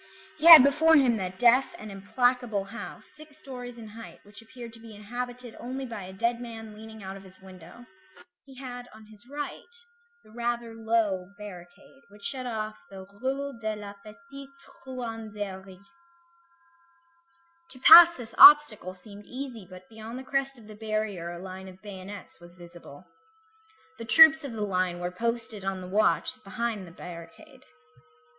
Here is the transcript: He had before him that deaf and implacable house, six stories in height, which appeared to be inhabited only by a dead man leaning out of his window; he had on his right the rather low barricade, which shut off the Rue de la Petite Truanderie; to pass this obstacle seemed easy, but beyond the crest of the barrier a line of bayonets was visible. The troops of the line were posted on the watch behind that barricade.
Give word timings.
He 0.39 0.47
had 0.47 0.63
before 0.63 0.95
him 0.95 1.17
that 1.17 1.37
deaf 1.37 1.75
and 1.77 1.91
implacable 1.91 2.63
house, 2.63 3.05
six 3.13 3.37
stories 3.37 3.77
in 3.77 3.89
height, 3.89 4.19
which 4.23 4.41
appeared 4.41 4.73
to 4.73 4.79
be 4.79 4.95
inhabited 4.95 5.55
only 5.59 5.85
by 5.85 6.01
a 6.05 6.11
dead 6.11 6.41
man 6.41 6.73
leaning 6.73 7.03
out 7.03 7.17
of 7.17 7.23
his 7.23 7.39
window; 7.39 7.85
he 8.43 8.55
had 8.59 8.89
on 8.95 9.05
his 9.11 9.27
right 9.29 9.69
the 10.23 10.31
rather 10.31 10.73
low 10.73 11.27
barricade, 11.37 12.01
which 12.09 12.23
shut 12.23 12.47
off 12.47 12.79
the 12.89 13.05
Rue 13.21 13.59
de 13.59 13.75
la 13.75 13.93
Petite 14.01 14.49
Truanderie; 14.83 15.85
to 17.69 17.79
pass 17.81 18.15
this 18.17 18.33
obstacle 18.39 18.95
seemed 18.95 19.27
easy, 19.27 19.67
but 19.69 19.87
beyond 19.87 20.17
the 20.17 20.23
crest 20.23 20.57
of 20.57 20.65
the 20.65 20.73
barrier 20.73 21.29
a 21.29 21.37
line 21.37 21.67
of 21.67 21.79
bayonets 21.83 22.39
was 22.39 22.55
visible. 22.55 23.05
The 23.99 24.05
troops 24.05 24.43
of 24.43 24.53
the 24.53 24.65
line 24.65 24.97
were 24.99 25.11
posted 25.11 25.63
on 25.63 25.79
the 25.79 25.87
watch 25.87 26.43
behind 26.43 26.87
that 26.87 26.95
barricade. 26.97 27.65